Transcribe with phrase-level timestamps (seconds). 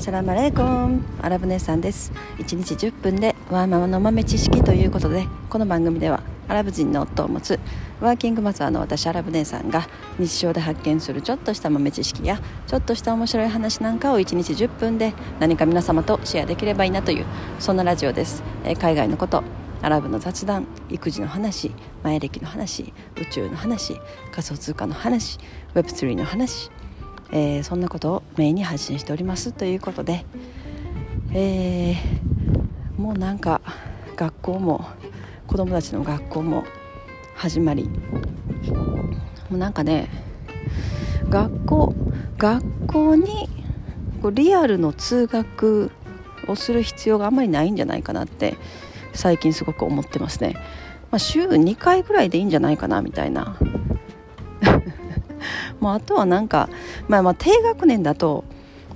[0.00, 2.10] サラマレーコンアラブ姉さんです。
[2.38, 7.60] 1日10分でワーママの豆知識ということでこの番組ではアラブ人の夫を持つ
[8.00, 9.86] ワーキングマザーの私アラブ姉さんが
[10.18, 17.26] 日常で発見するちょっとした豆知識やちょっとした面白い話なんかを1日10分で何か皆様とシェアできればいいなという
[17.58, 19.44] そんなラジオです、え海外のこと
[19.82, 21.72] アラブの雑談育児の話
[22.02, 24.00] 前歴の話宇宙の話
[24.32, 25.38] 仮想通貨の話
[25.74, 26.70] Web3 の話
[27.32, 30.24] えー、そんなことをメインに発信しておりますということで、
[31.32, 33.60] えー、もうなんか
[34.16, 34.84] 学校も
[35.46, 36.64] 子供たちの学校も
[37.34, 40.08] 始まりもうなんかね
[41.28, 41.94] 学校
[42.36, 43.48] 学校に
[44.22, 45.90] こうリアルの通学
[46.48, 48.56] をする必要があんまりないんじゃないかなって
[49.12, 50.54] 最近すごく思ってますね、
[51.10, 53.56] まあ、週2回ぐらいでいいんじゃないかなみたいな
[55.80, 56.68] もうあとはなんか、
[57.08, 58.44] まあ、まあ低学年だと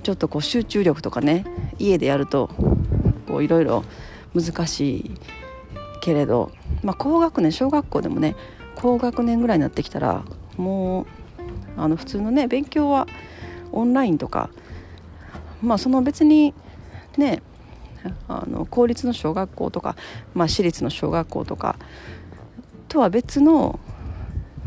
[0.03, 1.45] ちょっとこう集中力とかね
[1.79, 2.49] 家でやると
[3.27, 3.83] こういろいろ
[4.33, 5.11] 難しい
[6.01, 6.51] けれど、
[6.83, 8.35] まあ、高学年小学校でもね
[8.75, 10.23] 高学年ぐらいになってきたら
[10.57, 11.05] もう
[11.77, 13.07] あの普通のね勉強は
[13.71, 14.49] オンラインとか
[15.61, 16.53] まあその別に
[17.17, 17.41] ね
[18.27, 19.95] あの公立の小学校とか、
[20.33, 21.77] まあ、私立の小学校とか
[22.87, 23.79] とは別の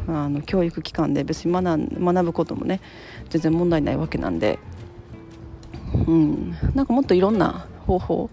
[0.09, 2.81] あの教育機関で別に学学ぶこともね
[3.29, 4.59] 全然問題ないわけなんで、
[6.07, 8.31] うん、なんかもっといろんな方法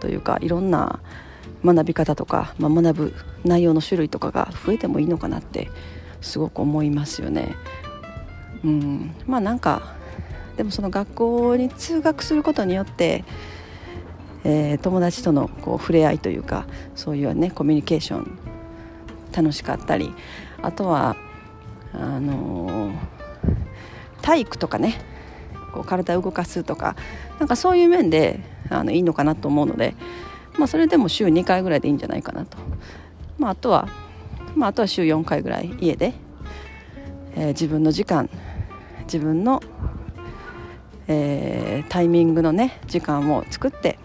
[0.00, 1.00] というかいろんな
[1.64, 5.70] 学び方とか、まあ、学ぶ内容の種類とかが増えてもいいのかなって
[6.20, 7.56] すごく思いますよね。
[8.64, 9.94] うん、まあなんか
[10.56, 13.24] でもその学校に通学することによって、
[14.44, 18.38] えー、友達とのこう触れ合いというかそういうねコミュニケーション
[19.32, 20.12] 楽しかったり
[20.62, 21.16] あとは
[21.92, 22.92] あの、
[24.22, 25.00] 体育とかね
[25.72, 26.96] こう体を動かすとか
[27.38, 29.94] なんかそういう面であのいいのかなと思うので、
[30.58, 32.58] まあ、それでも週2回ぐらいでいいんじゃないかなと、
[33.38, 33.88] まあ、あとは、
[34.54, 36.14] まあ、あとは週4回ぐらい家で、
[37.36, 38.28] えー、自分の時間
[39.04, 39.62] 自分の、
[41.06, 43.98] えー、タイミングのね時間を作って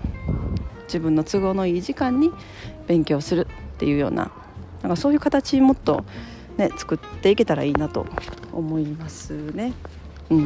[0.86, 2.32] 自分の都合のいい時間に
[2.88, 4.32] 勉強するっていうような
[4.82, 6.06] なんかそういう形もっと
[6.58, 8.06] ね、作っていけたらいいなと
[8.52, 9.74] 思いますね。
[10.30, 10.44] うん。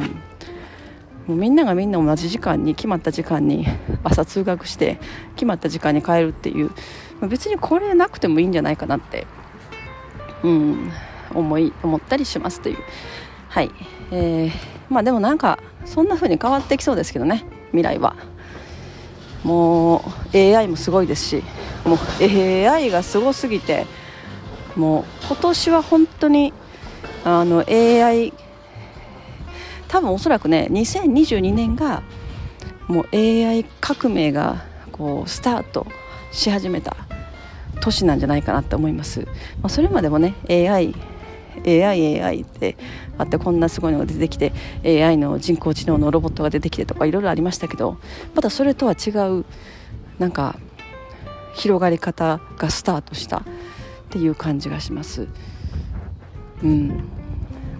[1.28, 3.66] もうみんながみんな同じ時間に決まった時間に
[4.02, 4.98] 朝通学して
[5.34, 6.70] 決まった時間に帰るっていう
[7.28, 9.26] 別にこれなくてもいいんじゃないかなって、
[10.42, 10.90] うん、
[11.34, 12.78] 思い思ったりしますという。
[13.48, 13.70] はい、
[14.10, 14.50] えー、
[14.88, 18.16] まあでもなんかそんな風に変わってきそうですけどね未来は。
[19.44, 19.98] も
[20.34, 21.42] う AI もすごいですし
[21.84, 23.86] もう AI がすごすぎて
[24.76, 26.52] もう今年は本当に
[27.24, 28.32] あの AI
[29.88, 32.02] 多分おそらくね2022年が
[32.86, 35.86] もう AI 革命がこうスタート
[36.32, 36.96] し始めた
[37.80, 39.26] 年なんじゃないかなって思います、ま
[39.64, 40.94] あ、それまでもね AI
[41.66, 42.76] AI、AI って
[43.16, 44.52] あってこんなすごいのが出てきて
[44.84, 47.98] AI の人工知能のロボットが出てきてとかいろいろありましたけど
[48.34, 49.44] またそれとは違う
[50.18, 50.58] なんか
[51.54, 53.42] 広がり方がスタートした
[54.08, 55.28] っていう感じがします。
[56.62, 57.04] うん、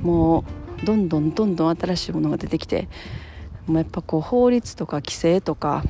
[0.02, 0.44] も
[0.82, 2.88] うどんどんどんどん新しいものが出てきて
[3.66, 5.82] もうやっぱこう法律とか規制とか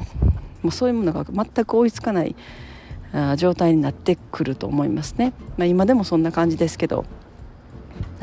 [0.62, 2.34] もうそういうものが全く追いつかない
[3.37, 7.05] 状態になってくると思いますね、まあ、今でもそんな感じですけど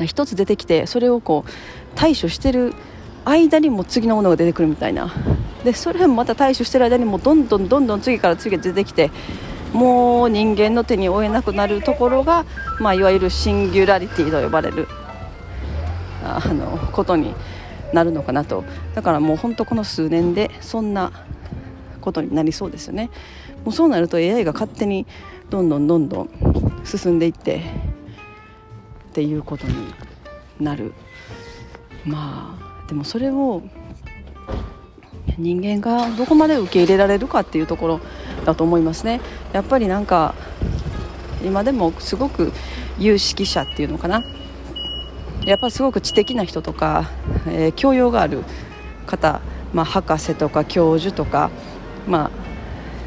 [0.04, 1.50] 一つ出てきてそれをこう
[1.94, 2.74] 対処してる
[3.24, 5.12] 間にも次のものが出てくるみたいな。
[5.64, 9.10] でそれもまた対処してる間にもどんどんどんどん次から次へ出てきて
[9.72, 12.44] もう人間の手に負えなくなるところが、
[12.80, 14.88] まあ、いわゆるシンギュラリティと呼ばれる
[16.22, 17.34] あのことに
[17.92, 18.64] なるのかなと。
[18.94, 21.12] だからもう本当この数年でそんな
[22.00, 23.10] ことになりそうですよね。
[23.64, 25.06] もうそうなると AI が勝手に
[25.50, 26.30] どんどんどんどん
[26.84, 27.62] 進んでいって
[29.10, 29.74] っていうことに
[30.60, 30.92] なる。
[32.04, 33.62] まあでもそれを
[35.38, 38.00] 人間がどこまで受け入れられるかっていうところ
[38.46, 39.20] だと思いますね。
[39.52, 40.34] やっぱりなんか
[41.44, 42.52] 今でもすごく
[42.98, 44.22] 有識者っていうのかな。
[45.44, 47.10] やっぱりすごく知的な人とか、
[47.46, 48.42] えー、教養がある
[49.06, 49.40] 方、
[49.72, 51.50] まあ、博士とか教授とか、
[52.08, 52.32] ま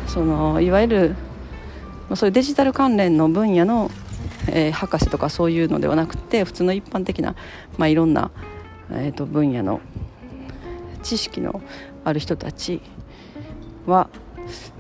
[0.06, 1.16] あ、そのいわゆる
[2.16, 3.92] そういうデジタル関連の分野の、
[4.48, 7.36] えー、博士とかそういうのではなくて普通の一般的な、
[7.78, 8.32] まあ、いろんな、
[8.92, 9.82] えーと分野の
[11.04, 11.62] 知識の
[12.06, 12.82] ある人たち
[13.86, 14.10] は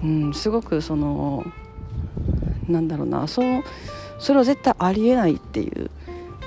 [0.03, 1.45] うん、すごくその
[2.67, 3.63] なんだろうなそう
[4.19, 5.89] それは絶対ありえないっていう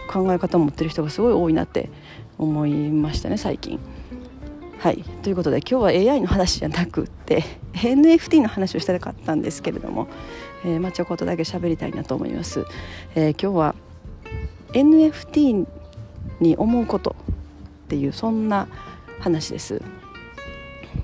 [0.09, 1.91] 考え方を持ってる人がすごい多いなって
[2.39, 3.79] 思いましたね最近。
[4.79, 5.05] はい。
[5.23, 10.09] ということで今日は AI の話じゃなくって NFT の話をしたかったんですけれども、
[10.65, 12.67] えー、まあ、ちょこっとだけ喋りたいなと思います、
[13.15, 13.75] えー、今日は
[14.73, 15.67] NFT
[16.41, 17.15] に思うこと
[17.85, 18.67] っていうそんな
[19.21, 19.81] 話です。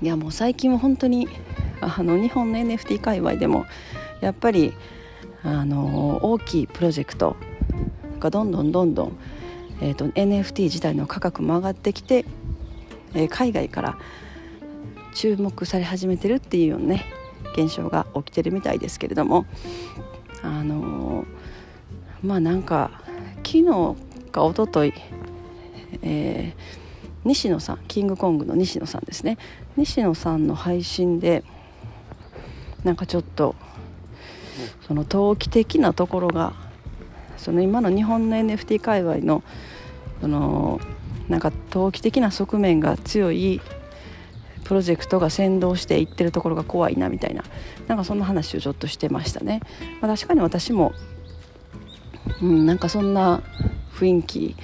[0.01, 1.29] いやもう最近は本当に
[1.81, 3.65] あの日本の NFT 界隈でも
[4.21, 4.73] やっぱり
[5.43, 7.35] あの大きいプロジェクト
[8.19, 9.17] がどんどんどんどん、
[9.81, 12.25] えーと、NFT 自体の価格も上がってきて、
[13.13, 13.97] えー、海外から
[15.13, 17.05] 注目され始めてるっていうようなね
[17.53, 19.45] 現象が起きてるみたいですけれども
[20.43, 21.25] あのー、
[22.21, 22.91] まあなんか
[23.37, 23.95] 昨日
[24.31, 24.93] か一昨日
[26.01, 26.61] えー、
[27.25, 29.37] 西野さんキングコングの西野さんですね。
[29.75, 31.43] 西野さんの配信で
[32.83, 33.55] なんかちょっと
[34.87, 36.53] その投機的なところが
[37.37, 39.43] その今の日本の NFT 界隈の
[40.21, 40.79] その
[41.27, 43.61] なんか投機的な側面が強い
[44.63, 47.43] プロジェクトが先導していってるところが怖いなみたいな
[47.87, 49.61] なんかそんな話をちょっとしてましたね、
[50.01, 50.93] まあ、確かに私も、
[52.41, 53.41] うん、なんかそんな
[53.93, 54.55] 雰囲気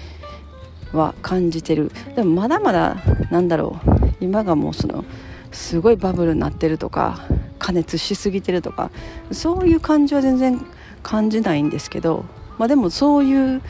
[0.94, 1.92] は感じてる。
[2.16, 2.98] でもまだまだ
[3.32, 5.04] なんだろう今がもうその
[5.52, 7.26] すごいバブルになってるとか
[7.66, 8.92] 加熱しすぎてるとか
[9.32, 10.64] そういう感じは全然
[11.02, 12.26] 感じないんですけど、
[12.60, 13.62] まあ、でもそういう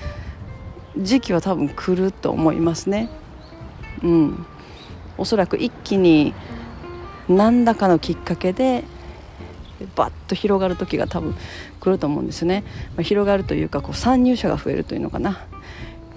[0.97, 3.09] 時期は多分来ると思いますね。
[4.03, 4.45] うん、
[5.18, 6.33] おそらく一気に
[7.30, 8.83] 何らかのきっかけで
[9.95, 11.33] バッと広がる時が多分
[11.80, 12.65] 来ると思うんですね、
[12.98, 15.48] まあ、広がるというかこう参入者が増えるというのかな。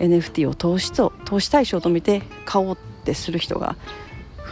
[0.00, 3.76] NFT を投資と投資対象と見て買おうってする人が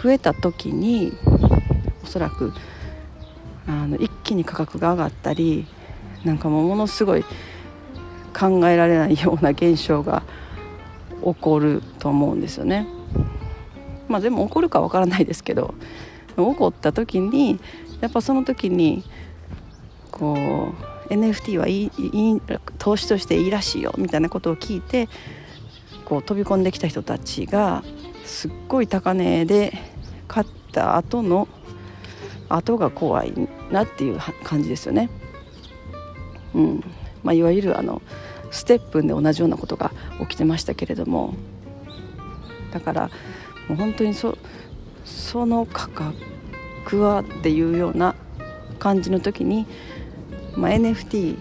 [0.00, 1.12] 増えた時に
[2.04, 2.52] おそらく
[3.66, 5.66] あの一気に価格が上がったり
[6.24, 7.24] なんかもうものすごい
[8.38, 10.22] 考えられないような現象が
[11.24, 12.86] 起こると思うんですよね。
[14.08, 15.74] まあでも起こるかわからないですけど
[16.36, 17.58] 起こった時に
[18.00, 19.02] やっぱその時に
[20.10, 20.72] こ
[21.08, 22.40] う NFT はいいいい
[22.78, 25.08] 投資としていいらしいよみたいなことを聞いて
[26.04, 27.82] こう飛び込んできた人たちが
[28.24, 29.72] すっごい高値で
[30.28, 31.48] 買った後の
[32.48, 33.32] 後が怖い
[33.70, 35.10] なっていう感じですよね。
[36.54, 36.84] うん
[37.22, 38.02] まあ、いわゆるあの
[38.50, 39.90] ステップで同じようなことが
[40.20, 41.34] 起きてましたけれども
[42.72, 43.10] だから
[43.68, 44.38] もう本当にそ
[45.04, 48.14] その価格はっていうような
[48.78, 49.66] 感じの時に、
[50.56, 51.36] まあ、NFT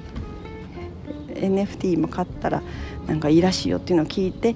[1.35, 2.63] NFT も買ったら
[3.07, 4.55] なんかいいらしいよっていうのを聞いて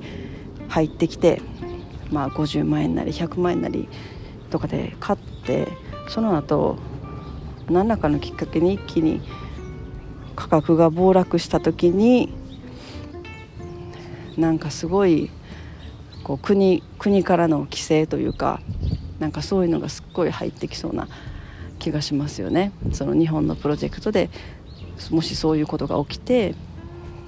[0.69, 1.41] 入ってきて、
[2.11, 3.87] まあ、50万円なり100万円なり
[4.49, 5.67] とかで買って
[6.07, 6.77] その後
[7.69, 9.21] 何らかのきっかけに一気に
[10.35, 12.33] 価格が暴落した時に
[14.37, 15.29] なんかすごい
[16.23, 18.61] こう国国からの規制というか
[19.19, 21.07] なんかそういうのがすっごい入ってきそうな
[21.77, 22.71] 気がしますよね。
[22.93, 24.29] その日本のプロジェクトで
[25.11, 26.55] もしそういうことが起きて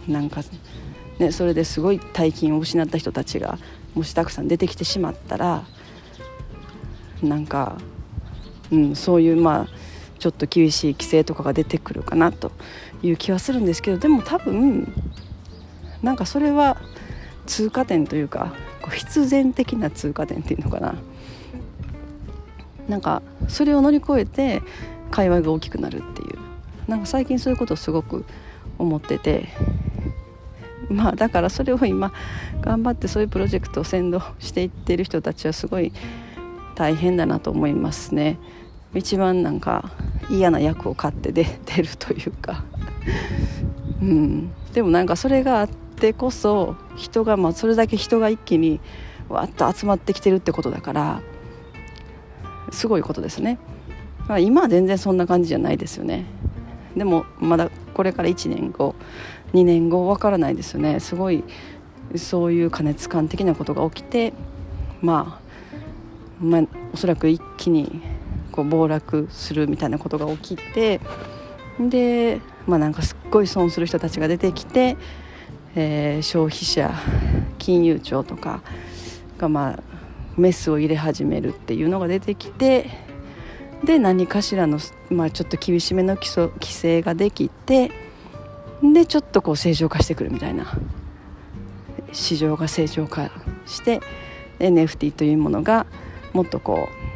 [0.08, 0.42] なんか
[1.22, 3.60] ね、それですごい大金を失った人たちが
[3.94, 5.64] もしたくさん出てきてしまったら
[7.22, 7.78] なんか、
[8.72, 9.81] うん、そういうまあ
[10.22, 12.52] ちょっと厳しい規制とかが出てくるかなと
[13.02, 14.94] いう気はするんですけどでも多分
[16.04, 16.78] なんかそれは
[17.48, 20.94] 通過点というかこう必然的な通過点っていうのかな。
[22.88, 24.62] なんかそれを乗り越えて
[25.10, 26.40] 会話が大きくなるっていう
[26.88, 28.24] なんか最近そういうことをすごく
[28.78, 29.50] 思ってて。
[30.90, 32.12] まあだからそれを今
[32.60, 35.94] 頑張ってそういうプロジェクトを先導していってる人たちはすごい
[36.76, 38.38] 大変だなと思いますね。
[38.94, 39.92] 一番なんか
[40.30, 41.50] 嫌な役を買って 出る
[41.98, 42.64] というか。
[44.02, 44.52] うん。
[44.74, 48.80] でもなんかそれがあってこそ人がまあそれだけ人が一気に
[49.30, 51.22] わっと集まってきてるってことだから
[52.72, 53.58] すごいことですね、
[54.28, 56.26] まあ、今は全然そんな感じじゃないですよね。
[56.96, 58.96] でもまだこれから1年後
[59.54, 61.00] 2年後わからないですよね。
[61.00, 61.44] すごい
[62.16, 64.34] そういう過熱感的なことが起きて
[65.02, 65.40] ま
[66.42, 66.62] あ、まあ、
[66.94, 68.02] おそらく一気に
[68.52, 71.02] こう暴落するみたいなことが起きて
[71.80, 74.98] でまあなんかすっごい損する人たちが出てきて、
[75.76, 76.94] えー、消費者
[77.58, 78.62] 金融庁とか
[79.38, 79.84] がまあ
[80.38, 82.90] メスを入れ始めるっていうのが出てきて
[83.84, 84.80] で何かしらの、
[85.10, 87.92] まあ、ちょっと厳しめの規制ができて
[88.82, 90.72] でちょっとこう正常化してくるみたいな。
[92.14, 93.32] 市場が正常化
[93.66, 94.02] して
[94.60, 95.86] NFT というものが
[96.34, 97.11] もっとこう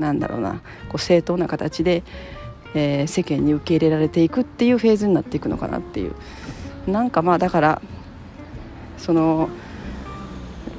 [0.00, 2.02] なんだろうなこう正当な形で、
[2.74, 6.14] えー、世間に受け入れられていくっていうフェーズになっていくのかなっていう。
[6.86, 7.82] なんかまあだから
[8.96, 9.48] その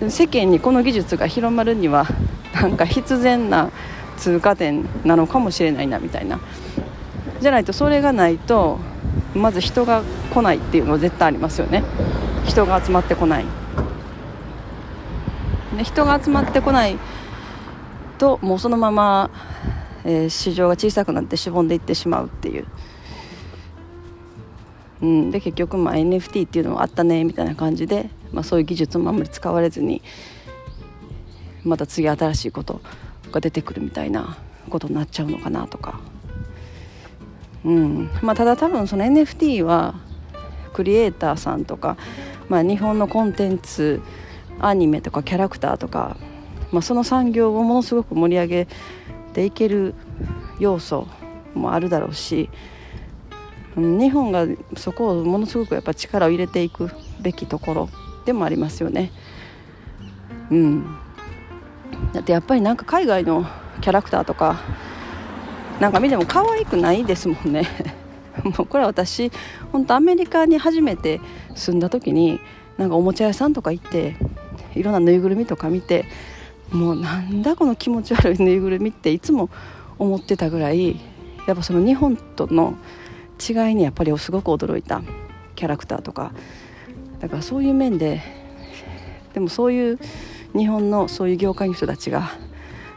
[0.09, 2.07] 世間にこの技術が広まるには
[2.53, 3.71] なんか必然な
[4.17, 6.39] 通過点なのかもしれないなみたいな。
[7.39, 8.79] じゃないとそれがないと
[9.33, 11.83] まず人が来ないっていうのは絶対ありますよね。
[12.45, 13.45] 人が集まってこない。
[15.77, 16.97] で人が集まってこない
[18.21, 19.31] ともうそのまま、
[20.05, 22.67] えー、市場が小さくなってしぼんでいってしまうっていう、
[25.01, 30.03] うん、で結局まあ NFT っていうのはあったねみたいな感じで、まあ、そういう技術もあんまり使われずに
[31.63, 32.81] また次新しいこと
[33.31, 34.37] が出てくるみたいな
[34.69, 35.99] ことになっちゃうのかなとか、
[37.65, 39.95] うんまあ、ただ多分その NFT は
[40.73, 41.97] クリエイターさんとか、
[42.49, 43.99] まあ、日本のコンテンツ
[44.59, 46.17] アニメとかキャラクターとか、
[46.71, 48.67] まあ、その産業をものすごく盛り上げ
[49.33, 49.93] ていける
[50.59, 51.07] 要素
[51.53, 52.49] もあるだろうし
[53.75, 56.89] 日本がそこをものすごくやっぱ力を入れていく
[57.21, 57.89] べきところ
[58.25, 59.11] でもありますよね。
[60.51, 60.97] うん、
[62.13, 63.45] だってやっぱりなんか海外の
[63.79, 64.59] キャラクターとか
[65.79, 67.67] なんか見ても可愛くないですもんね
[68.43, 69.31] もうこれは私
[69.71, 71.21] 本当アメリカに初めて
[71.55, 72.41] 住んだ時に
[72.77, 74.17] なんかおもちゃ屋さんとか行って
[74.75, 76.05] いろんなぬいぐるみとか見て
[76.71, 79.49] もうなんだこの気持ち悪いぬいぐるみっていつも
[79.99, 80.99] 思ってたぐらい
[81.47, 82.75] やっぱその日本との
[83.39, 85.01] 違いにやっぱりすごく驚いた。
[85.55, 86.33] キャラクターとか。
[87.19, 88.21] だからそういう面で
[89.33, 89.99] でもそういう
[90.57, 92.31] 日本のそういう業界の人たちが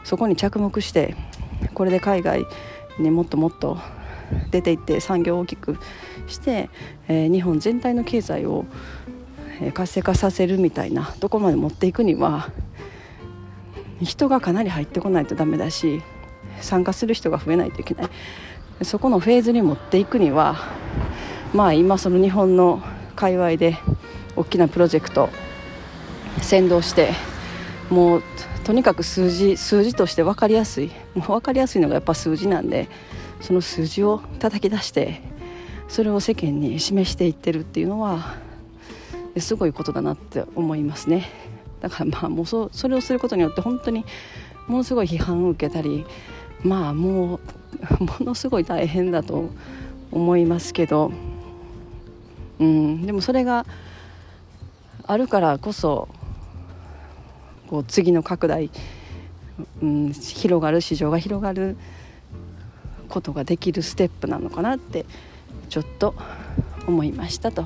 [0.03, 1.15] そこに着目して
[1.75, 2.43] これで海外
[2.97, 3.77] にもっともっと
[4.49, 5.77] 出ていって産業を大きく
[6.25, 6.69] して、
[7.07, 8.65] えー、日本全体の経済を
[9.75, 12.49] 活性化させるみたいなとこまで持っていくには
[14.01, 16.01] 人がかなり入ってこないとダメだし
[16.61, 18.09] 参加する人が増えないといけない。
[18.83, 20.57] そこのフェーズに持っていくには
[21.53, 22.81] まあ今その日本の
[23.15, 23.77] 界隈で
[24.35, 25.29] 大きなプロジェクト
[26.41, 27.13] 先導して
[27.89, 28.23] もう
[28.65, 30.91] とにかく数字数字として分かりやすい。
[31.13, 32.89] もう分かりやすいのがやっぱ数字なんで
[33.39, 35.21] その数字を叩き出して
[35.87, 38.35] それを世間に示していってるっていうのは
[39.37, 41.29] すごいことだなって思いますね。
[41.85, 44.05] だからまあもうそそれをすることによって本当に
[44.65, 46.03] ものすごい批判を受けたり
[46.63, 47.35] まあも
[47.99, 49.51] うものすごい大変だと
[50.11, 51.11] 思いますけど、
[52.57, 53.67] うん、でもそれが
[55.05, 56.07] あるからこそ
[57.67, 58.71] こう次の拡大、
[59.83, 61.77] うん、広がる市場が広がる
[63.09, 65.05] ことができるステップなのかなって
[65.69, 66.15] ちょっと
[66.87, 67.63] 思いましたと。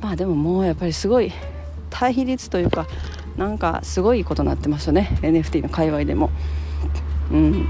[0.00, 1.32] まあでももうやっぱりすごい
[1.90, 2.86] 対比率というか
[3.38, 6.30] なんかすごいことになってますよね NFT の界隈でも。
[7.32, 7.66] うん。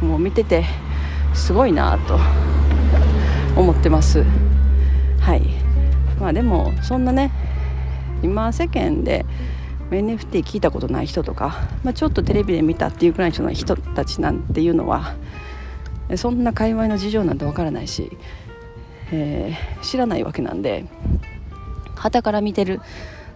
[0.00, 0.64] もう見てて
[1.34, 2.18] すごいなと
[3.54, 4.24] 思ってます。
[5.20, 5.42] はい。
[6.18, 7.30] まあでもそんなね
[8.22, 9.26] 今世間で
[9.90, 15.14] NFT 聞いたことない人とか、まあ、ちょっとテレビで見たっていうくらいの人たちなんていうのは
[16.16, 18.10] そんな界隈の事情なんてわからないし、
[19.12, 20.86] えー、知らないわけなんで
[21.94, 22.80] 旗から見てる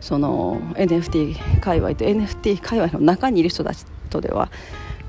[0.07, 4.53] その NFT 界隈と NFT 界隈の中にいる人たちとでは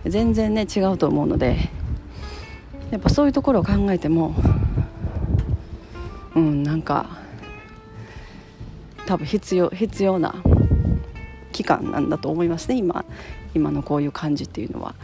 [0.07, 1.69] 全然ね違うと思うので
[2.89, 4.33] やっぱそういうところを考えても
[6.33, 7.19] うんなんか
[9.05, 10.33] 多分必要必要な
[11.51, 13.05] 期間なんだと思いますね今
[13.53, 14.95] 今のこういう感じっていうのは。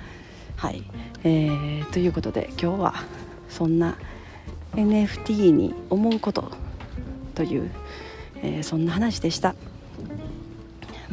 [0.55, 0.83] はい
[1.23, 2.93] えー、ということで今日は
[3.49, 3.97] そんな
[4.75, 6.51] NFT に思うこと
[7.35, 7.69] という、
[8.37, 9.53] えー、そんな話でした。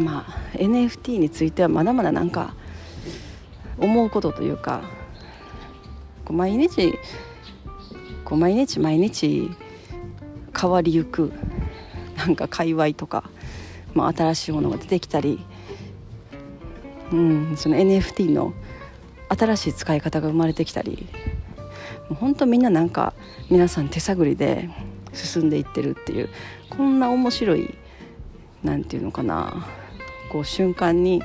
[0.00, 2.54] まあ NFT についてはまだまだなんか
[3.78, 4.83] 思うことというか
[6.25, 6.99] こう毎日
[8.25, 9.50] こう毎日毎日
[10.59, 11.33] 変わりゆく
[12.16, 13.30] なんか界隈とか
[13.95, 15.45] まあ、新しいものが出てきたり、
[17.12, 18.52] うん、その NFT の
[19.28, 21.09] 新しい使い方が生まれてきたり
[22.09, 23.14] もう本当みんななんか
[23.49, 24.69] 皆さん手探りで
[25.12, 26.28] 進んでいってるっていう
[26.69, 27.75] こんな面白い
[28.62, 29.66] 何て言うのかな
[30.31, 31.23] こう瞬間に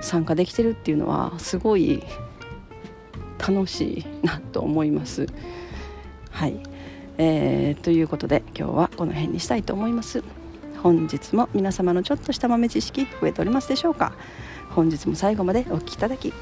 [0.00, 2.02] 参加できてるっていうのはすごい
[3.38, 5.26] 楽しいなと思います。
[6.30, 6.56] はい、
[7.18, 10.22] えー、ということで今日はこの辺にしたいと思います。
[10.82, 14.14] 本日も皆様のちょっとした豆知識増えておりますでしょうか
[14.70, 16.32] 本日も最後までお聴きいただき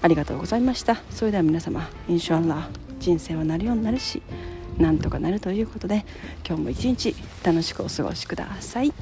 [0.00, 2.68] ありがとうございましたそれでは皆様インシュアンラー
[3.00, 4.22] 人生はなるようになるし
[4.78, 6.06] なんとかなるということで
[6.46, 8.92] 今日も一日楽しくお過ごしください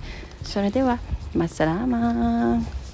[0.42, 0.98] それでは
[1.36, 2.85] マッサラーマン